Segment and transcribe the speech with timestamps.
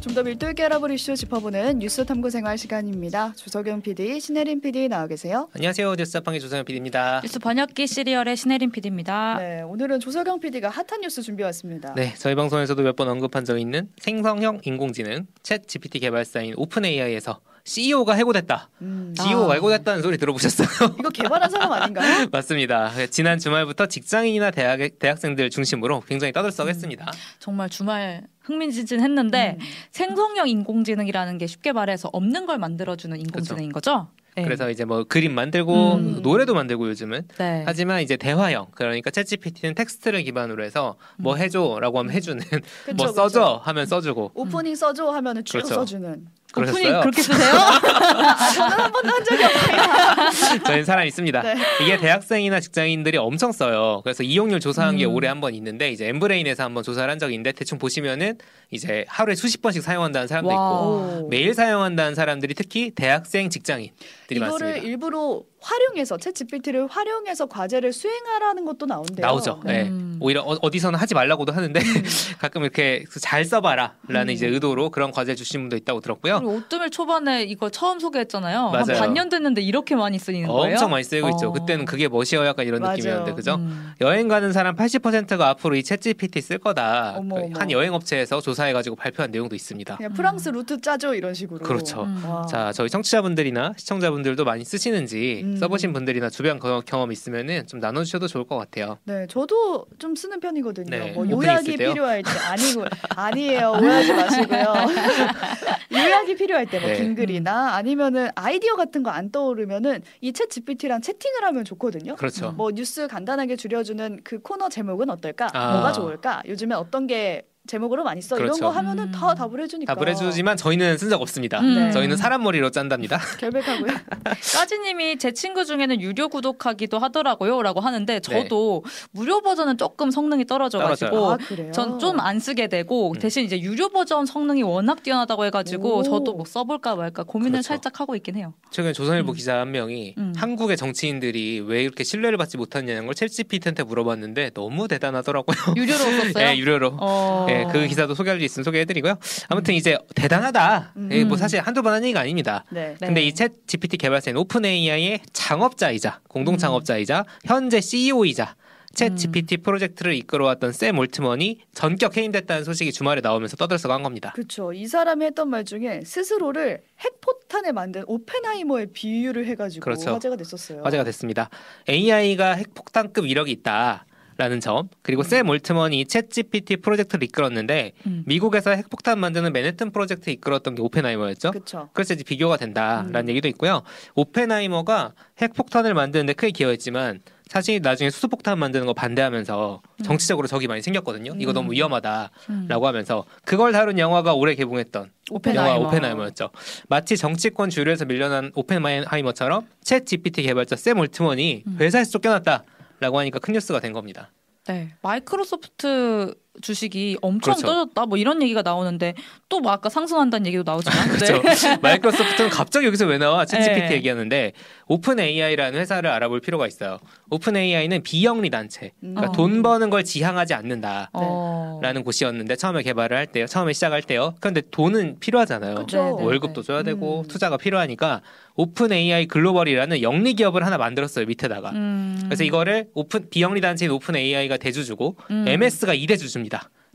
[0.00, 3.32] 좀 더 밀도 있게 알아볼 이슈 짚어보는 뉴스 탐구 생활 시간입니다.
[3.36, 5.48] 조석영 PD, 신혜림 PD 나와 계세요.
[5.54, 5.94] 안녕하세요.
[5.94, 7.20] 뉴스자판기 조성현 PD입니다.
[7.22, 9.36] 뉴스 번역기 시리얼의 신혜림 PD입니다.
[9.38, 11.92] 네, 오늘은 조석영 PD가 핫한 뉴스 준비해 왔습니다.
[11.94, 17.40] 네, 저희 방송에서도 몇 번 언급한 적이 있는 생성형 인공지능 챗 GPT 개발사인 오픈 AI에서
[17.70, 18.68] CEO가 해고됐다.
[18.82, 19.54] 음, CEO가 아.
[19.54, 20.96] 해고됐다는 소리 들어보셨어요?
[20.98, 22.26] 이거 개발한 사람 아닌가요?
[22.32, 22.90] 맞습니다.
[23.10, 27.12] 지난 주말부터 직장인이나 대학, 대학생들 중심으로 굉장히 떠들썩했습니다.
[27.38, 29.64] 정말 주말 흥미진진했는데 음.
[29.92, 34.08] 생성형 인공지능이라는 게 쉽게 말해서 없는 걸 만들어주는 인공지능인 거죠?
[34.34, 34.42] 네.
[34.42, 36.22] 그래서 이제 뭐 그림 만들고 음.
[36.22, 37.62] 노래도 만들고 요즘은 네.
[37.66, 42.60] 하지만 이제 대화형 그러니까 챗GPT는 텍스트를 기반으로 해서 뭐 해줘라고 하면 해주는 음.
[42.84, 43.12] 그쵸, 뭐 그쵸.
[43.12, 45.74] 써줘 하면 써주고 오프닝 써줘 하면은 쭉 그렇죠.
[45.74, 46.26] 써주는.
[46.56, 47.00] 오프닝 그러셨어요?
[47.00, 47.52] 그렇게 쓰세요?
[47.54, 50.62] 아, 저는 한 번도 한 적이 없어요.
[50.64, 51.42] 저희는 사람 있습니다.
[51.42, 51.54] 네.
[51.82, 54.00] 이게 대학생이나 직장인들이 엄청 써요.
[54.04, 55.14] 그래서 이용률 조사한 게 음.
[55.14, 58.36] 올해 한 번 있는데 이제 엠브레인에서 한번 조사를 한 적이 있는데 대충 보시면은
[58.70, 60.54] 이제 하루에 수십 번씩 사용한다는 사람도 와.
[60.54, 61.28] 있고 오.
[61.30, 63.92] 매일 사용한다는 사람들이 특히 대학생 직장인들이
[64.36, 64.78] 이거를 많습니다.
[64.86, 69.24] 일부러 활용해서 챗 GPT를 활용해서 과제를 수행하라는 것도 나온대요.
[69.26, 69.60] 나오죠.
[69.64, 69.84] 네.
[69.84, 69.88] 네.
[69.88, 70.16] 음.
[70.20, 71.80] 오히려 어, 어디서는 하지 말라고도 하는데
[72.38, 74.30] 가끔 이렇게 잘 써봐라라는 음.
[74.30, 76.39] 이제 의도로 그런 과제 주신 분도 있다고 들었고요.
[76.44, 78.58] 오뜨밀 초반에 이거 처음 소개했잖아요.
[78.68, 78.98] 한 맞아요.
[79.00, 80.74] 반년 됐는데 이렇게 많이 쓰이는 거예요?
[80.74, 81.48] 엄청 많이 쓰이고 있죠.
[81.48, 81.52] 어.
[81.52, 82.96] 그때는 그게 멋이요 약간 이런 맞아요.
[82.96, 83.54] 느낌이었는데 그죠?
[83.56, 83.92] 음.
[84.00, 87.14] 여행 가는 사람 80%가 앞으로 이 챗GPT 쓸 거다.
[87.16, 87.58] 어머, 그 어머.
[87.60, 89.96] 한 여행 업체에서 조사해가지고 발표한 내용도 있습니다.
[89.96, 91.60] 그냥 프랑스 루트 짜죠 이런 식으로.
[91.60, 92.02] 그렇죠.
[92.04, 92.22] 음.
[92.26, 92.46] 와.
[92.46, 95.56] 자, 저희 청취자분들이나 시청자분들도 많이 쓰시는지 음.
[95.56, 98.98] 써보신 분들이나 주변 거- 경험 있으면은 좀 나눠주셔도 좋을 것 같아요.
[99.04, 100.88] 네, 저도 좀 쓰는 편이거든요.
[100.90, 101.92] 네, 뭐 요약이 있을 때요?
[101.92, 102.84] 필요할 때 아니고
[103.16, 103.70] 아니에요.
[103.80, 104.74] 오해하지 마시고요.
[105.92, 106.96] 요약이 필요할 때뭐 네.
[106.96, 112.16] 긴 글이나 아니면은 아이디어 같은 거 안 떠오르면은 이 챗 GPT랑 채팅을 하면 좋거든요.
[112.16, 112.52] 그렇죠.
[112.52, 115.48] 뭐 뉴스 간단하게 줄여주는 그 코너 제목은 어떨까?
[115.52, 115.72] 아.
[115.72, 116.42] 뭐가 좋을까?
[116.46, 118.56] 요즘에 어떤 게 제목으로 많이 써 그렇죠.
[118.56, 119.12] 이런 거 하면은 음.
[119.12, 121.60] 다 답을 해주니까 답을 해주지만 저희는 쓴 적 없습니다.
[121.60, 121.74] 음.
[121.74, 121.90] 네.
[121.92, 123.18] 저희는 사람 머리로 짠답니다.
[123.38, 123.92] 결백하고요.
[124.54, 131.30] 까지님이 제 친구 중에는 유료 구독하기도 하더라고요라고 하는데 저도 무료 버전은 조금 성능이 떨어져가지고.
[131.32, 131.70] 아 그래요?
[131.72, 133.18] 전좀 안 쓰게 되고 음.
[133.18, 136.02] 대신 이제 유료 버전 성능이 워낙 뛰어나다고 해가지고 오.
[136.02, 137.68] 저도 뭐 써볼까 말까 고민을 그렇죠.
[137.68, 138.54] 살짝 하고 있긴 해요.
[138.70, 139.34] 최근에 조선일보 음.
[139.34, 140.32] 기자 한 명이 음.
[140.36, 145.74] 한국의 정치인들이 왜 이렇게 신뢰를 받지 못하냐는 걸 챗GPT한테 물어봤는데 너무 대단하더라고요.
[145.76, 146.32] 유료로 썼어요.
[146.34, 146.96] 네, 유료로.
[147.00, 147.46] 어.
[147.68, 149.16] 예, 그 기사도 소개할 수 있으면 소개해드리고요.
[149.48, 150.92] 아무튼 이제 대단하다.
[150.96, 151.08] 음.
[151.12, 152.64] 예, 뭐 사실 한두 번 한 얘기가 아닙니다.
[152.70, 152.96] 네.
[153.00, 153.06] 네.
[153.06, 158.54] 근데 이 챗 GPT 개발사인 오픈 AI의 창업자이자 공동 창업자이자 현재 CEO이자
[158.94, 159.16] 챗 음.
[159.16, 164.32] GPT 프로젝트를 이끌어왔던 샘 올트먼이 전격 해임됐다는 소식이 주말에 나오면서 떠들썩한 겁니다.
[164.34, 164.72] 그렇죠.
[164.72, 170.10] 이 사람이 했던 말 중에 스스로를 핵폭탄을 만든 오펜하이머에 비유를 해가지고 그렇죠.
[170.14, 170.82] 화제가 됐었어요.
[170.82, 171.50] 화제가 됐습니다.
[171.88, 174.06] AI가 핵폭탄급 위력이 있다.
[174.40, 178.22] 라는 점 그리고 샘 올트먼이 챗 GPT 프로젝트를 이끌었는데 음.
[178.24, 181.50] 미국에서 핵폭탄 만드는 맨해튼 프로젝트 이끌었던 게 오펜하이머였죠.
[181.50, 181.90] 그렇죠.
[181.92, 183.28] 그래서 이제 비교가 된다라는 음.
[183.28, 183.82] 얘기도 있고요.
[184.14, 185.12] 오펜하이머가
[185.42, 191.34] 핵폭탄을 만드는데 크게 기여했지만 사실 나중에 수소폭탄 만드는 거 반대하면서 정치적으로 적이 많이 생겼거든요.
[191.38, 191.54] 이거 음.
[191.54, 192.84] 너무 위험하다라고 음.
[192.86, 195.74] 하면서 그걸 다룬 영화가 올해 개봉했던 오펜하이머.
[195.74, 196.48] 영화 오펜하이머였죠.
[196.88, 201.76] 마치 정치권 주류에서 밀려난 오펜하이머처럼 챗 GPT 개발자 샘 올트먼이 음.
[201.78, 202.64] 회사에서 쫓겨났다
[203.00, 204.30] 라고 하니까 큰 뉴스가 된 겁니다.
[204.66, 204.94] 네.
[205.02, 207.66] 마이크로소프트 주식이 엄청 그렇죠.
[207.66, 209.14] 떨어졌다 뭐 이런 얘기가 나오는데
[209.48, 211.42] 또 뭐 아까 상승한다는 얘기도 나오지만 그렇죠.
[211.42, 211.76] 네.
[211.82, 213.44] 마이크로소프트는 갑자기 여기서 왜 나와?
[213.44, 213.92] 챗 GPT 네.
[213.96, 214.52] 얘기하는데
[214.86, 216.98] 오픈 AI라는 회사를 알아볼 필요가 있어요.
[217.30, 219.32] 오픈 AI는 비영리 단체, 그러니까 어.
[219.32, 221.10] 돈 버는 걸 지향하지 않는다.
[221.12, 221.78] 어.
[221.82, 223.46] 라는 곳이었는데 처음에 개발을 할 때요.
[223.46, 224.34] 처음에 시작할 때요.
[224.40, 225.74] 그런데 돈은 필요하잖아요.
[225.74, 227.28] 네, 네, 월급도 줘야 되고 음.
[227.28, 228.22] 투자가 필요하니까
[228.56, 231.70] 오픈 AI 글로벌이라는 영리 기업을 하나 만들었어요 밑에다가.
[231.70, 232.20] 음.
[232.24, 235.44] 그래서 이거를 오픈 비영리 단체인 오픈 AI가 대주주고 음.
[235.46, 236.49] MS가 2대 주주입니다.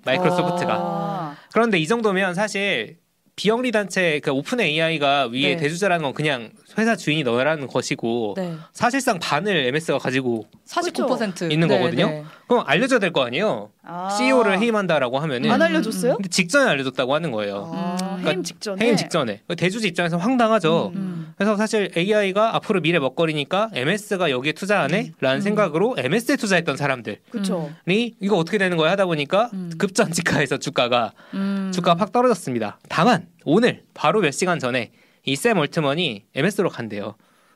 [0.06, 0.74] 마이크로소프트가.
[0.78, 2.98] 아, 그런데 이 정도면 사실
[3.38, 5.58] 비영리 단체 그 오픈 AI가 위에 네.
[5.58, 8.56] 대주자라는 건 그냥 회사 주인이 너라는 것이고 네.
[8.72, 12.08] 사실상 반을 MS가 가지고 49% 있는 네, 거거든요.
[12.08, 12.24] 네.
[12.48, 13.72] 그럼 알려줘야 될 거 아니에요.
[13.84, 14.10] 아.
[14.18, 16.16] CEO를 해임한다라고 하면은 안 알려줬어요?
[16.16, 17.70] 근데 직전에 알려줬다고 하는 거예요.
[17.74, 18.26] 아, 음.
[18.26, 18.86] 해임 직전에.
[18.86, 20.94] 해임 직전에 대주주 입장에서 황당하죠.
[20.96, 21.05] 음.
[21.36, 21.38] 음.
[21.38, 25.42] 그래서 사실 AI가 앞으로 미래 먹거리니까 MS가 여기에 투자하네 라는 음.
[25.42, 27.72] 생각으로 MS에 투자했던 사람들이 그렇죠.
[28.20, 29.72] 이거 어떻게 되는 거야 하다 보니까 음.
[29.78, 31.72] 급전직하에서 주가가 음.
[31.74, 32.80] 주가가 팍 떨어졌습니다.
[32.90, 34.92] 다만 오늘 바로 몇 시간 전에
[35.26, 37.16] 이샘 올트먼이 MS로 간대요.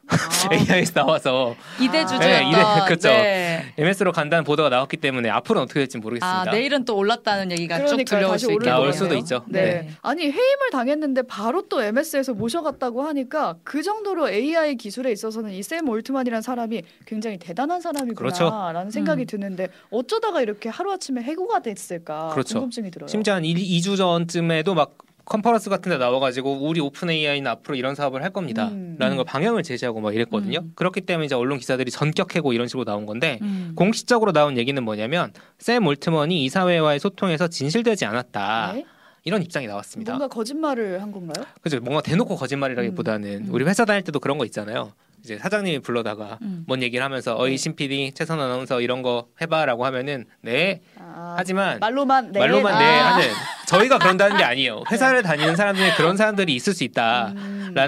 [0.09, 2.05] 아, AI에서 나와서 이대 아.
[2.05, 3.09] 주주였던 네, 이대- 그쵸.
[3.09, 3.73] 네.
[3.77, 6.41] MS로 간다는 보도가 나왔기 때문에 앞으로는 어떻게 될지 모르겠습니다.
[6.41, 8.05] 아 내일은 또 올랐다는 얘기가 쭉 그러니까요.
[8.19, 8.81] 들려올 다시 수 오를 있겠네요.
[8.81, 8.93] 나올.
[8.93, 9.43] 수도 있죠.
[9.47, 9.61] 네.
[9.63, 9.89] 네.
[10.01, 15.87] 아니 해임을 당했는데 바로 또 MS에서 모셔갔다고 하니까 그 정도로 AI 기술에 있어서는 이 샘
[15.87, 18.91] 올트만이라는 사람이 굉장히 대단한 사람이구나라는 그렇죠.
[18.91, 19.27] 생각이 음.
[19.27, 22.55] 드는데 어쩌다가 이렇게 하루 아침에 해고가 됐을까 그렇죠.
[22.55, 23.07] 궁금증이 들어요.
[23.07, 24.97] 심지어 한 2, 주 전쯤에도 막
[25.29, 28.69] 컨퍼런스 같은 데 나와가지고 우리 오픈 AI는 앞으로 이런 사업을 할 겁니다.
[28.69, 28.95] 음.
[28.99, 30.59] 라는 걸 방향을 제시하고 막 이랬거든요.
[30.59, 30.71] 음.
[30.75, 33.73] 그렇기 때문에 이제 언론 기사들이 전격해고 이런 식으로 나온 건데 음.
[33.75, 38.73] 공식적으로 나온 얘기는 뭐냐면 샘 올트먼이 이사회와의 소통에서 진실되지 않았다.
[38.73, 38.85] 네?
[39.23, 40.13] 이런 입장이 나왔습니다.
[40.13, 41.45] 뭔가 거짓말을 한 건가요?
[41.61, 41.79] 그죠?
[41.79, 43.53] 뭔가 대놓고 거짓말이라기보다는 음.
[43.53, 44.93] 우리 회사 다닐 때도 그런 거 있잖아요.
[45.23, 46.63] 이제 사장님이 불러다가 음.
[46.67, 47.57] 뭔 얘기를 하면서 어이 네.
[47.57, 52.39] 신 PD 최선 아나운서 이런 거 해봐라고 하면은 네 아, 하지만 말로만 네.
[52.39, 53.13] 말로만 네 아.
[53.15, 53.27] 하는
[53.67, 54.83] 저희가 그런다는 게 아니에요.
[54.91, 57.35] 회사를 다니는 사람 중에 그런 사람들이 있을 수 있다라는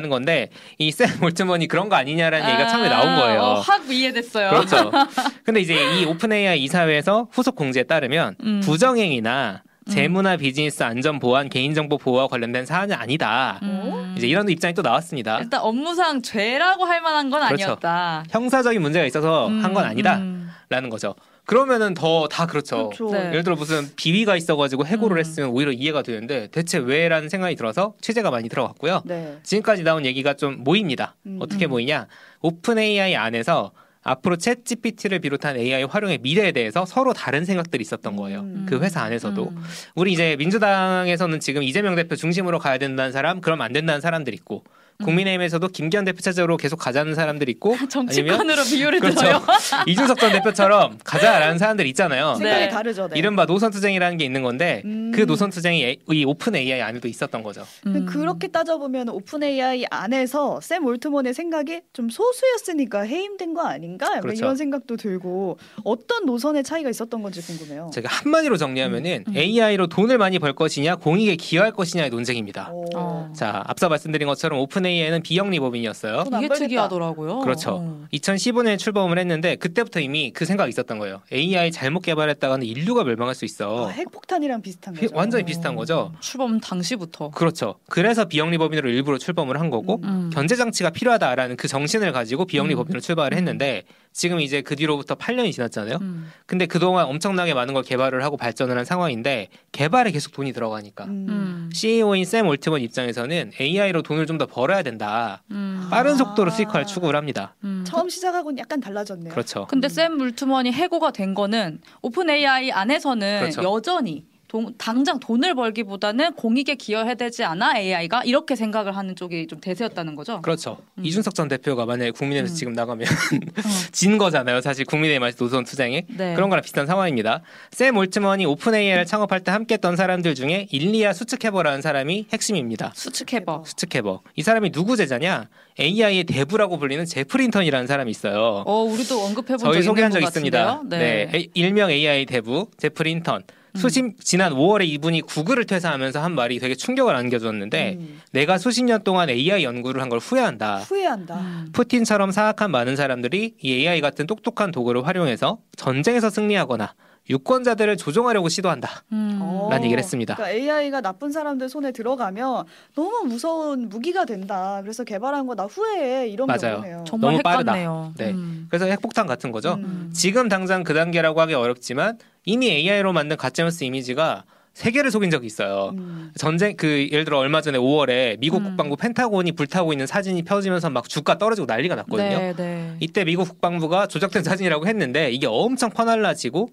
[0.05, 0.09] 음.
[0.09, 3.41] 건데 이 샘 올트먼이 그런 거 아니냐라는 얘기가 처음에 나온 거예요.
[3.41, 4.49] 어, 확 이해됐어요.
[4.49, 4.91] 그렇죠.
[5.45, 8.59] 근데 이제 이 오픈 AI 이사회에서 후속 공지에 따르면 음.
[8.63, 13.59] 부정행위나 재무나 비즈니스 안전 보안 개인정보 보호와 관련된 사안은 아니다.
[13.61, 14.15] 음.
[14.17, 15.39] 이제 이런 입장이 또 나왔습니다.
[15.39, 17.63] 일단 업무상 죄라고 할 만한 건 그렇죠.
[17.65, 18.23] 아니었다.
[18.29, 20.49] 형사적인 문제가 있어서 한건 음, 아니다라는
[20.85, 20.89] 음.
[20.89, 21.15] 거죠.
[21.45, 22.89] 그러면은 더 다 그렇죠.
[22.89, 23.11] 그렇죠.
[23.13, 23.27] 네.
[23.29, 25.19] 예를 들어 무슨 비위가 있어가지고 해고를 음.
[25.19, 29.01] 했으면 오히려 이해가 되는데 대체 왜라는 생각이 들어서 취재가 많이 들어갔고요.
[29.05, 29.37] 네.
[29.43, 31.15] 지금까지 나온 얘기가 좀 모입니다.
[31.25, 31.39] 음.
[31.41, 31.71] 어떻게 음.
[31.71, 32.07] 모이냐?
[32.41, 33.71] 오픈 AI 안에서
[34.03, 38.41] 앞으로 챗 GPT를 비롯한 AI 활용의 미래에 대해서 서로 다른 생각들이 있었던 거예요.
[38.41, 38.65] 음.
[38.67, 39.63] 그 회사 안에서도 음.
[39.95, 44.63] 우리 이제 민주당에서는 지금 이재명 대표 중심으로 가야 된다는 사람, 그럼 안 된다는 사람들 있고
[44.67, 44.80] 음.
[45.01, 49.19] 국민의힘에서도 김기현 대표 체제로 계속 가자는 사람들 있고 아니면 정치권으로 비유를 그렇죠.
[49.19, 49.41] 들어요.
[49.87, 52.35] 이준석 전 대표처럼 가자라는 사람들 있잖아요.
[52.35, 52.69] 생각이 네.
[52.69, 53.07] 다르죠.
[53.09, 53.19] 네.
[53.19, 55.11] 이른바 노선 투쟁이라는 게 있는 건데 음.
[55.13, 57.65] 그 노선 투쟁이 에- 이 오픈 AI 안에도 있었던 거죠.
[57.87, 58.05] 음.
[58.05, 64.19] 그렇게 따져보면 오픈 AI 안에서 샘 올트먼의 생각이 좀 소수였으니까 해임된 거 아닌가?
[64.19, 64.37] 그렇죠.
[64.39, 67.89] 이런 생각도 들고 어떤 노선의 차이가 있었던 건지 궁금해요.
[67.93, 69.35] 제가 한마디로 정리하면은 음.
[69.35, 72.69] AI로 돈을 많이 벌 것이냐 공익에 기여할 것이냐의 논쟁입니다.
[72.71, 72.85] 오.
[72.95, 73.33] 어.
[73.35, 76.23] 자, 앞서 말씀드린 것처럼 오픈 AI는 비영리 법인이었어요.
[76.25, 76.53] 돈안 이게.
[76.53, 77.39] 특이하더라고요.
[77.39, 77.77] 그렇죠.
[77.81, 78.05] 어.
[78.13, 81.21] 2015년에 출범을 했는데 그때부터 이미 그 생각이 있었던 거예요.
[81.31, 83.87] AI 잘못 개발했다가는 인류가 멸망할 수 있어.
[83.87, 85.15] 아, 핵폭탄이랑 비슷한 피- 거죠.
[85.15, 86.11] 완전히 비슷한 거죠.
[86.19, 87.29] 출범 당시부터.
[87.31, 87.75] 그렇죠.
[87.87, 90.29] 그래서 비영리 법인으로 일부러 출범을 한 거고 음.
[90.33, 92.77] 견제 장치가 필요하다라는 그 정신을 가지고 비영리 음.
[92.77, 95.97] 법인으로 출발을 했는데 지금 이제 그 뒤로부터 8년이 지났잖아요.
[96.01, 96.29] 음.
[96.45, 101.25] 근데 그동안 엄청나게 많은 걸 개발을 하고 발전을 한 상황인데 개발에 계속 돈이 들어가니까 음.
[101.29, 101.69] 음.
[101.73, 105.43] CEO인 샘 올트먼 입장에서는 AI로 돈을 좀 더 벌어야 된다.
[105.51, 105.87] 음.
[105.91, 106.15] 빠른 아.
[106.15, 107.53] 속도로 수익화를 추구를 합니다.
[107.63, 107.83] 음.
[107.85, 109.31] 처음 시작하고는 약간 달라졌네요.
[109.31, 109.67] 그렇죠.
[109.67, 109.89] 근데 음.
[109.89, 113.61] 샘 올트먼이 해고가 된 거는 오픈 AI 안에서는 그렇죠.
[113.63, 119.61] 여전히 돈- 당장 돈을 벌기보다는 공익에 기여해야 되지 않아 AI가 이렇게 생각을 하는 쪽이 좀
[119.61, 120.41] 대세였다는 거죠.
[120.41, 120.77] 그렇죠.
[120.97, 121.05] 음.
[121.05, 122.57] 이준석 전 대표가 만약에 국민의힘에서 음.
[122.57, 123.07] 지금 나가면
[123.93, 124.59] 진 거잖아요.
[124.59, 126.35] 사실 국민의힘 노선 투쟁에 네.
[126.35, 127.39] 그런 거랑 비슷한 상황입니다.
[127.71, 132.91] 샘 올트먼이 오픈 AI를 창업할 때 함께했던 사람들 중에 일리아 수츠케버라는 사람이 핵심입니다.
[132.93, 133.63] 수츠케버.
[133.65, 134.19] 수츠케버.
[134.35, 135.47] 이 사람이 누구 제자냐?
[135.79, 138.63] AI의 대부라고 불리는 제프리 힌턴이라는 사람이 있어요.
[138.65, 140.65] 어 우리도 언급해본 적 저희 있는 소개한 것적 있습니다.
[140.65, 140.99] 같은데요?
[140.99, 141.29] 네.
[141.31, 141.47] 네.
[141.53, 143.43] 일명 AI 대부 제프리 힌턴.
[143.75, 148.21] 수십 지난 5월에 이분이 구글을 퇴사하면서 한 말이 되게 충격을 안겨줬는데 음.
[148.31, 150.79] 내가 수십 년 동안 AI 연구를 한 걸 후회한다.
[150.79, 151.35] 후회한다.
[151.39, 151.69] 음.
[151.71, 156.93] 푸틴처럼 사악한 많은 사람들이 이 AI 같은 똑똑한 도구를 활용해서 전쟁에서 승리하거나
[157.31, 159.03] 유권자들을 조종하려고 시도한다.
[159.13, 159.39] 음.
[159.41, 159.67] 어.
[159.71, 160.35] 라는 얘기를 했습니다.
[160.35, 164.79] 그러니까 AI가 나쁜 사람들 손에 들어가면 너무 무서운 무기가 된다.
[164.83, 166.27] 그래서 개발한 거 나 후회해.
[166.29, 166.75] 이런 맞아요.
[166.77, 167.03] 경우네요.
[167.07, 167.73] 정말 너무 빠르다.
[167.73, 168.13] 핵같네요.
[168.17, 168.31] 네.
[168.31, 168.67] 음.
[168.69, 169.73] 그래서 핵폭탄 같은 거죠.
[169.75, 170.09] 음.
[170.13, 174.43] 지금 당장 그 단계라고 하기 어렵지만 이미 AI로 만든 가짜뉴스 이미지가
[174.73, 175.91] 세계를 속인 적이 있어요.
[175.97, 176.31] 음.
[176.37, 178.63] 전쟁 그 예를 들어 얼마 전에 5월에 미국 음.
[178.69, 182.37] 국방부 펜타곤이 불타고 있는 사진이 펴지면서 막 주가 떨어지고 난리가 났거든요.
[182.39, 182.95] 네, 네.
[183.01, 186.69] 이때 미국 국방부가 조작된 사진이라고 했는데 이게 엄청 퍼날라지고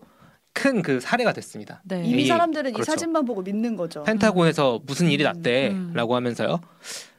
[0.53, 1.83] 큰 그 사례가 됐습니다.
[1.85, 2.03] 네.
[2.05, 2.83] 이미 이- 사람들은 그렇죠.
[2.83, 4.03] 이 사진만 보고 믿는 거죠.
[4.03, 5.33] 펜타곤에서 무슨 일이 음, 음.
[5.93, 6.61] 났대라고 하면서요.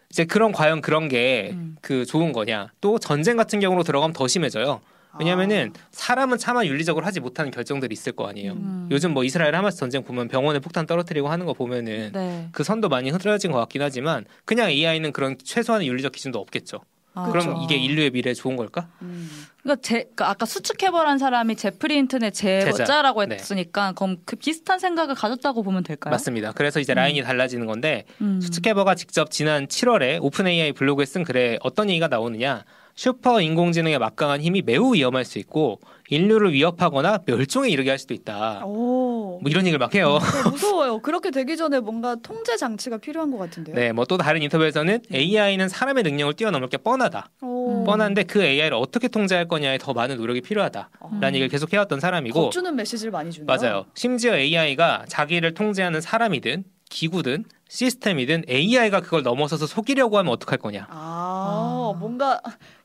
[0.09, 1.75] 이제 그런 과연 그런 게 음.
[1.81, 2.71] 그 좋은 거냐?
[2.81, 4.81] 또 전쟁 같은 경우로 들어가면 더 심해져요.
[5.19, 8.53] 왜냐하면은 사람은 차마 윤리적으로 하지 못하는 결정들이 있을 거 아니에요.
[8.53, 8.87] 음.
[8.91, 12.49] 요즘 뭐 이스라엘 하마스 전쟁 보면 병원에 폭탄 떨어뜨리고 하는 거 보면은 네.
[12.51, 16.81] 그 선도 많이 흐트러진 것 같긴 하지만 그냥 AI는 그런 최소한의 윤리적 기준도 없겠죠.
[17.19, 17.29] 아.
[17.29, 17.61] 그럼 그렇죠.
[17.63, 18.87] 이게 인류의 미래에 좋은 걸까?
[19.01, 19.29] 음.
[19.61, 23.35] 그러니까 제 그러니까 아까 수츠케버란 사람이 제프리 힌튼의 제자라고 네.
[23.35, 26.11] 했으니까 그럼 그 비슷한 생각을 가졌다고 보면 될까요?
[26.11, 26.53] 맞습니다.
[26.53, 26.95] 그래서 이제 음.
[26.95, 28.39] 라인이 달라지는 건데 음.
[28.41, 32.63] 수츠케버가 직접 지난 7월에 오픈 AI 블로그에 쓴 글에 어떤 얘기가 나오느냐?
[33.03, 35.79] 슈퍼 인공지능의 막강한 힘이 매우 위험할 수 있고
[36.09, 38.65] 인류를 위협하거나 멸종에 이르게 할 수도 있다.
[38.65, 39.39] 오.
[39.41, 40.19] 뭐 이런 얘기를 막 해요.
[40.19, 40.99] 네, 무서워요.
[40.99, 43.73] 그렇게 되기 전에 뭔가 통제 장치가 필요한 것 같은데요.
[43.73, 47.29] 네, 뭐 또 다른 인터뷰에서는 AI는 사람의 능력을 뛰어넘을 게 뻔하다.
[47.41, 47.71] 오.
[47.71, 47.83] 음.
[47.85, 51.27] 뻔한데 그 AI를 어떻게 통제할 거냐에 더 많은 노력이 필요하다라는 어.
[51.27, 53.45] 얘기를 계속 해왔던 사람이고 겁주는 메시지를 많이 주네요.
[53.45, 53.85] 맞아요.
[53.93, 60.87] 심지어 AI가 자기를 통제하는 사람이든 기구든 시스템이든 AI가 그걸 넘어서서 속이려고 하면 어떡할 거냐.
[60.89, 61.99] 아, 아.
[61.99, 62.41] 뭔가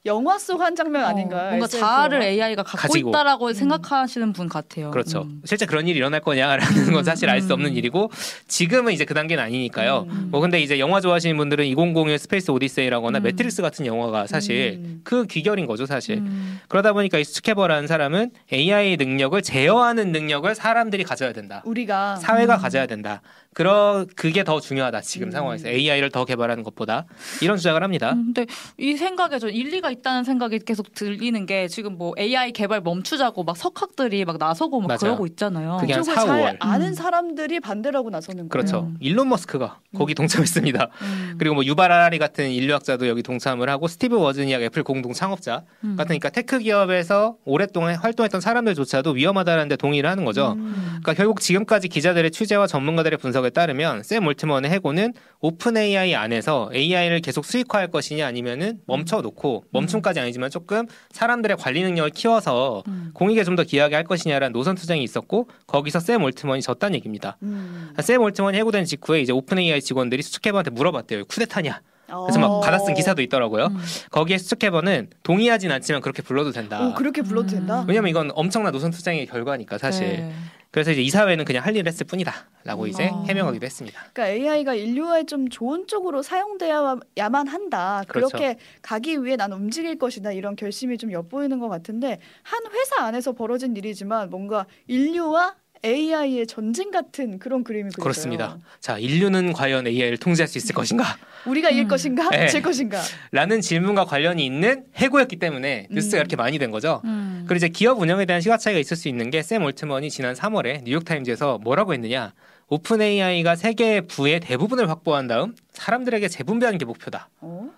[0.07, 1.47] 영화 속 한 장면 아닌가요?
[1.47, 2.29] 어, 뭔가 SF 자아를 영화?
[2.29, 3.09] AI가 갖고 가지고.
[3.11, 3.53] 있다라고 음.
[3.55, 4.91] 생각하시는 분 같아요.
[4.91, 5.23] 그렇죠.
[5.23, 5.41] 음.
[5.45, 7.53] 실제 그런 일이 일어날 거냐라는 건 음, 사실 알수 음.
[7.53, 8.11] 없는 일이고
[8.47, 10.07] 지금은 이제 그 단계는 아니니까요.
[10.09, 10.29] 음.
[10.31, 13.23] 뭐 근데 이제 영화 좋아하시는 분들은 2001 스페이스 오디세이라거나 음.
[13.23, 15.01] 매트릭스 같은 영화가 사실 음.
[15.05, 16.19] 그 귀결인 거죠, 사실.
[16.19, 16.61] 음.
[16.69, 21.63] 그러다 보니까 이 수츠케버라는 사람은 AI 능력을 제어하는 능력을 사람들이 가져야 된다.
[21.65, 22.61] 우리가 사회가 음.
[22.61, 23.23] 가져야 된다.
[23.55, 25.01] 그러 그게 더 중요하다.
[25.01, 25.31] 지금 음.
[25.31, 27.07] 상황에서 AI를 더 개발하는 것보다
[27.41, 28.13] 이런 주장을 합니다.
[28.13, 28.47] 음, 근데
[28.77, 33.57] 이 생각에 좀 일리가 있다는 생각이 계속 들리는 게 지금 뭐 AI 개발 멈추자고 막
[33.57, 34.99] 석학들이 막 나서고 막 맞아요.
[35.01, 35.79] 그러고 있잖아요.
[35.81, 36.57] 그게 한 그쪽을 4, 잘 5월.
[36.61, 36.95] 아는 음.
[36.95, 38.49] 사람들이 반대라고 나서는 거예요.
[38.49, 38.81] 그렇죠.
[38.91, 38.97] 음.
[39.01, 40.89] 일론 머스크가 거기 동참했습니다.
[41.03, 41.35] 음.
[41.39, 45.97] 그리고 뭐 유발 하라리 같은 인류학자도 여기 동참을 하고 스티브 워즈니악 애플 공동 창업자 음.
[45.97, 50.53] 같으니까 테크 기업에서 오랫동안 활동했던 사람들조차도 위험하다는 데 동의를 하는 거죠.
[50.57, 50.75] 음.
[51.03, 57.21] 그러니까 결국 지금까지 기자들의 취재와 전문가들의 분석에 따르면 샘 올트먼의 해고는 오픈 AI 안에서 AI를
[57.21, 63.11] 계속 수익화할 것이냐 아니면은 멈춰 놓고 멈춤까지 아니지만 조금 사람들의 관리 능력을 키워서 음.
[63.15, 67.37] 공익에 좀 더 기여하게 할 것이냐라는 노선 투쟁이 있었고 거기서 샘 올트먼이 졌다는 얘기입니다.
[67.43, 67.93] 음.
[68.01, 71.25] 샘 올트먼이 해고된 직후에 이제 오픈 AI 직원들이 수츠케버한테 물어봤대요.
[71.27, 71.81] 쿠데타냐?
[72.07, 72.61] 그래서 막 어.
[72.61, 73.67] 받아쓴 기사도 있더라고요.
[73.67, 73.79] 음.
[74.11, 76.85] 거기에 수츠케버는 동의하진 않지만 그렇게 불러도 된다.
[76.85, 77.83] 오, 그렇게 불러도 된다.
[77.83, 77.89] 음.
[77.89, 80.07] 왜냐면 이건 엄청난 노선 투쟁의 결과니까 사실.
[80.09, 80.33] 네.
[80.75, 83.25] 그래서 이제 이사회는 그냥 할 일을 했을 뿐이다라고 이제 어.
[83.29, 84.07] 해명하기도 했습니다.
[84.13, 88.03] 그러니까 AI가 인류에 좀 좋은 쪽으로 사용되어야만 한다.
[88.09, 88.37] 그렇죠.
[88.37, 90.33] 그렇게 가기 위해 난 움직일 것이다.
[90.33, 95.55] 이런 결심이 좀 엿보이는 것 같은데 한 회사 안에서 벌어진 일이지만 뭔가 인류와
[95.85, 98.03] AI의 전쟁 같은 그런 그림이 그려져요.
[98.03, 98.59] 그렇습니다.
[98.81, 101.05] 자, 인류는 과연 AI를 통제할 수 있을 것인가?
[101.47, 101.89] 우리가 이길 음.
[101.89, 102.49] 것인가, 네.
[102.49, 103.01] 질 것인가.
[103.31, 106.21] 라는 질문과 관련이 있는 해고였기 때문에 뉴스가 음.
[106.21, 107.03] 이렇게 많이 된 거죠.
[107.05, 107.45] 음.
[107.47, 110.85] 그리고 이제 기업 운영에 대한 시각 차이가 있을 수 있는 게 샘 올트먼이 지난 3월에
[110.85, 112.33] 뉴욕 타임즈에서 뭐라고 했느냐?
[112.69, 117.29] 오픈 AI가 세계 부의 대부분을 확보한 다음 사람들에게 재분배하는 게 목표다.
[117.43, 117.69] 어?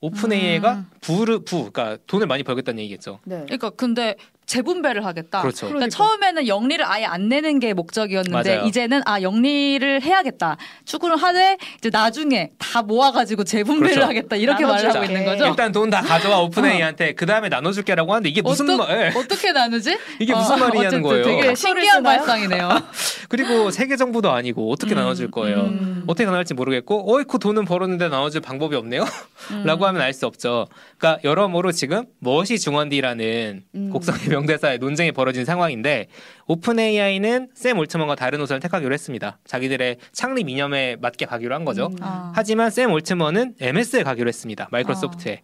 [0.00, 0.32] 오픈 음.
[0.34, 3.18] AI가 부를 부, 그러니까 돈을 많이 벌겠다는 얘기겠죠.
[3.24, 3.42] 네.
[3.44, 4.14] 그러니까 근데
[4.46, 5.40] 재분배를 하겠다.
[5.42, 5.66] 그렇죠.
[5.66, 5.96] 그러니까 그러니까.
[5.96, 8.66] 처음에는 영리를 아예 안 내는 게 목적이었는데 맞아요.
[8.68, 10.56] 이제는 아 영리를 해야겠다.
[10.84, 14.08] 추구를 하되 이제 나중에 다 모아가지고 재분배를 그렇죠.
[14.08, 15.04] 하겠다 이렇게 말을 하고.
[15.04, 15.46] 있는 거죠.
[15.46, 19.12] 일단 돈 다 가져와 오픈 AI한테 그 다음에 나눠줄게라고 하는데 이게 무슨 어떡- 말?
[19.14, 19.18] 예.
[19.18, 19.96] 어떻게 나누지?
[20.20, 21.24] 이게 무슨 어, 말이냐는 어쨌든 거예요.
[21.24, 22.02] 되게 신기한?
[22.02, 22.68] 발상이네요.
[23.28, 25.56] 그리고 세계 정부도 아니고 어떻게 음, 나눠줄 거예요.
[25.62, 26.04] 음.
[26.06, 29.04] 어떻게 나눌지 모르겠고, 어이쿠 돈은 벌었는데 나눠줄 방법이 없네요.
[29.50, 29.62] 음.
[29.64, 30.66] 라고 하면 알 수 없죠.
[30.98, 33.90] 그러니까 여러모로 지금 무엇이 중원디라는 음.
[33.90, 36.06] 곡성의 명대사의 논쟁이 벌어진 상황인데
[36.46, 39.38] 오픈 AI는 샘 올트먼과 다른 노선을 택하기로 했습니다.
[39.46, 41.86] 자기들의 창립 이념에 맞게 가기로 한 거죠.
[41.86, 41.96] 음.
[42.00, 42.32] 아.
[42.34, 44.68] 하지만 샘 올트먼은 MS에 가기로 했습니다.
[44.70, 45.40] 마이크로소프트에.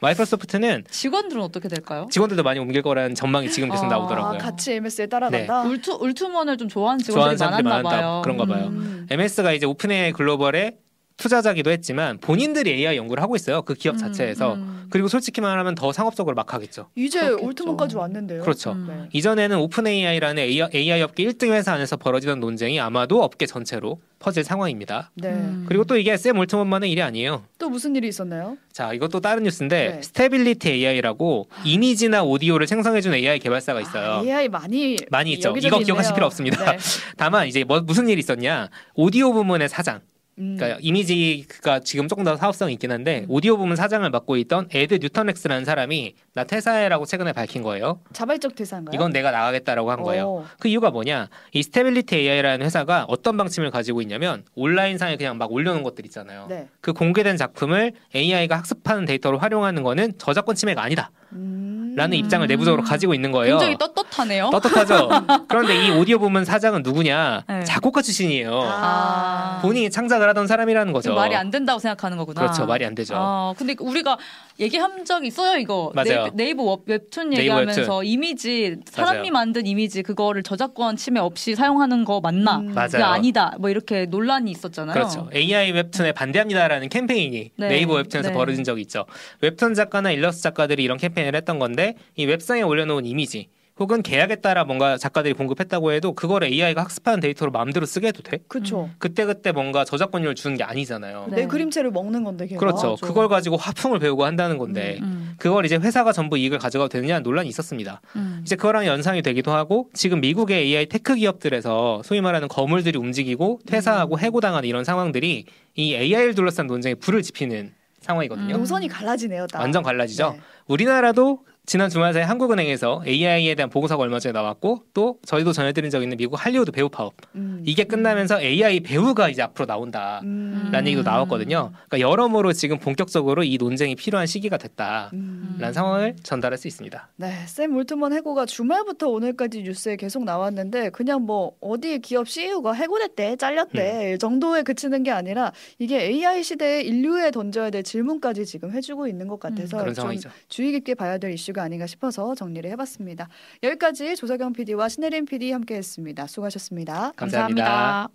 [0.00, 2.06] 마이크로소프트는 직원들은 어떻게 될까요?
[2.10, 4.34] 직원들도 많이 옮길 거라는 전망이 지금 계속 아, 나오더라고요.
[4.34, 5.62] 아, 같이 MS에 따라간다.
[5.62, 7.88] 올트 올트먼을 좀 좋아하는 좋아하는 직원들이 사람들이 많았나.
[7.88, 8.20] 봐요.
[8.22, 8.66] 그런가 봐요.
[8.66, 9.06] 음.
[9.08, 10.76] MS가 이제 오픈 AI 글로벌의
[11.16, 13.62] 투자자기도 했지만 본인들이 AI 연구를 하고 있어요.
[13.62, 14.54] 그 기업 음, 자체에서.
[14.54, 14.86] 음.
[14.90, 16.88] 그리고 솔직히 말하면 더 상업적으로 막 하겠죠.
[16.96, 17.46] 이제 그렇겠죠.
[17.46, 18.42] 올트먼까지 왔는데요.
[18.42, 18.72] 그렇죠.
[18.72, 18.86] 음.
[18.88, 19.08] 네.
[19.12, 25.10] 이전에는 오픈 AI라는 AI 업계 1등 회사 안에서 벌어지던 논쟁이 아마도 업계 전체로 퍼질 상황입니다.
[25.14, 25.28] 네.
[25.28, 25.66] 음.
[25.68, 27.44] 그리고 또 이게 샘 올트먼만의 일이 아니에요.
[27.58, 28.56] 또 무슨 일이 있었나요?
[28.72, 30.02] 자, 이것도 다른 뉴스인데 네.
[30.02, 34.12] 스테빌리티 AI라고 이미지나 오디오를 생성해주는 AI 개발사가 있어요.
[34.14, 35.54] 아, AI 많이 많이 있죠.
[35.56, 36.14] 이거 기억하실.
[36.14, 36.72] 필요 없습니다.
[36.72, 36.78] 네.
[37.16, 38.68] 다만 이제 뭐 무슨 일이 있었냐?
[38.94, 40.00] 오디오 부문의 사장,
[40.38, 40.56] 음.
[40.56, 43.26] 그러니까 이미지가 지금 조금 더 사업성이 있긴 한데 음.
[43.28, 48.00] 오디오 부문 사장을 맡고 있던 에드 뉴턴렉스라는 사람이 나 퇴사해라고 최근에 밝힌 거예요.
[48.12, 48.94] 자발적 퇴사인가요?
[48.94, 50.28] 이건 내가 나가겠다라고 한 거예요.
[50.28, 50.46] 어.
[50.58, 51.28] 그 이유가 뭐냐?
[51.52, 56.46] 이 스테빌리티 AI라는 회사가 어떤 방침을 가지고 있냐면 온라인상에 그냥 막 올려놓은 것들 있잖아요.
[56.48, 56.68] 네.
[56.80, 61.10] 그 공개된 작품을 AI가 학습하는 데이터로 활용하는 거는 저작권 침해가 아니다.
[61.32, 61.63] 음.
[61.96, 63.58] 라는 입장을 내부적으로 가지고 있는 거예요.
[63.58, 64.50] 굉장히 떳떳하네요.
[64.50, 65.08] 떳떳하죠.
[65.48, 67.44] 그런데 이 오디오 부문 사장은 누구냐?
[67.48, 67.64] 네.
[67.64, 68.50] 작곡가 출신이에요.
[68.64, 69.58] 아.
[69.62, 71.14] 본인이 창작을 하던 사람이라는 거죠.
[71.14, 72.40] 말이 안 된다고 생각하는 거구나.
[72.40, 72.66] 그렇죠.
[72.66, 73.14] 말이 안 되죠.
[73.16, 74.16] 아, 근데 우리가
[74.60, 75.90] 얘기한 적 있어요, 이거.
[75.94, 76.30] 맞아요.
[76.34, 78.06] 네이버, 네이버 웹- 웹툰 얘기하면서 웹툰.
[78.06, 79.32] 이미지, 사람이 맞아요.
[79.32, 82.58] 만든 이미지, 그거를 저작권 침해 없이 사용하는 거 맞나?
[82.58, 82.72] 음.
[82.74, 82.88] 맞아요.
[82.88, 83.52] 그게 아니다.
[83.58, 84.94] 뭐 이렇게 논란이 있었잖아요.
[84.94, 85.28] 그렇죠.
[85.34, 87.68] AI 웹툰에 반대합니다라는 캠페인이 네.
[87.68, 88.34] 네이버 웹툰에서 네.
[88.34, 89.04] 벌어진 적이 있죠.
[89.40, 91.83] 웹툰 작가나 일러스트 작가들이 이런 캠페인을 했던 건데
[92.16, 97.50] 이 웹상에 올려놓은 이미지 혹은 계약에 따라 뭔가 작가들이 공급했다고 해도 그걸 AI가 학습하는 데이터로
[97.50, 98.38] 마음대로 쓰게 해도 돼?
[98.46, 98.88] 그렇죠.
[98.98, 101.26] 그때 그때 뭔가 저작권료를 주는 게 아니잖아요.
[101.30, 101.36] 네.
[101.38, 102.60] 내 그림체를 먹는 건데 걔가.
[102.60, 102.90] 그렇죠.
[102.90, 103.06] 맞아.
[103.06, 107.48] 그걸 가지고 화풍을 배우고 한다는 건데 음, 그걸 이제 회사가 전부 이익을 가져가도 되느냐 논란이
[107.48, 108.00] 있었습니다.
[108.14, 108.42] 음.
[108.42, 113.66] 이제 그거랑 연상이 되기도 하고 지금 미국의 AI 테크 기업들에서 소위 말하는 거물들이 움직이고 음.
[113.66, 117.72] 퇴사하고 해고당하는 이런 상황들이 이 AI를 둘러싼 논쟁에 불을 지피는
[118.02, 118.54] 상황이거든요.
[118.54, 118.58] 음.
[118.60, 119.48] 노선이 갈라지네요.
[119.48, 119.58] 딱.
[119.58, 120.30] 완전 갈라지죠.
[120.30, 120.40] 네.
[120.68, 126.02] 우리나라도 지난 주말 사이 한국은행에서 AI에 대한 보고서가 얼마 전에 나왔고 또 저희도 전해드린 적
[126.02, 127.62] 있는 미국 할리우드 배우 파업 음.
[127.64, 130.20] 이게 끝나면서 AI 배우가 이제 앞으로 나온다.
[130.24, 130.68] 음.
[130.70, 131.72] 라는 얘기도 나왔거든요.
[131.88, 135.70] 그러니까 여러모로 지금 본격적으로 이 논쟁이 필요한 시기가 됐다라는 음.
[135.72, 137.08] 상황을 전달할 수 있습니다.
[137.16, 143.36] 네, 샘 올트먼 해고가 주말부터 오늘까지 뉴스에 계속 나왔는데 그냥 뭐 어디 기업 CEO가 해고됐대,
[143.36, 149.28] 잘렸대 정도에 그치는 게 아니라 이게 AI 시대에 인류에 던져야 될 질문까지 지금 해주고 있는
[149.28, 150.10] 것 같아서 그런 좀.
[150.48, 153.28] 주의 깊게 봐야 될 이슈가 아닌가 싶어서 정리를 해봤습니다.
[153.62, 156.26] 여기까지 조석영 PD와 신혜림 PD 함께했습니다.
[156.26, 157.12] 수고하셨습니다.
[157.16, 157.64] 감사합니다.
[157.64, 158.14] 감사합니다.